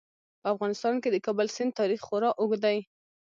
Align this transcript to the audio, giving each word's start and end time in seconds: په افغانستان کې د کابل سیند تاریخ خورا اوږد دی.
په 0.41 0.47
افغانستان 0.53 0.95
کې 1.01 1.09
د 1.11 1.17
کابل 1.25 1.47
سیند 1.55 1.71
تاریخ 1.79 1.99
خورا 2.07 2.29
اوږد 2.39 2.59
دی. 2.65 2.77